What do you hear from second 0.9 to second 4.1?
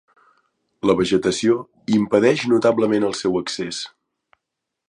vegetació impedeix notablement el seu accés.